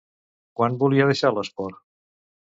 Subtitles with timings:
[0.59, 1.79] Quan volia deixar l'esport?